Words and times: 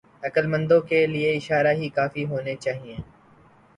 عقلمندوں 0.23 0.79
کے 0.81 1.05
لئے 1.07 1.35
اشارے 1.35 1.73
ہی 1.73 1.89
کافی 1.89 2.25
ہونے 2.25 2.55
چاہئیں۔ 2.55 3.01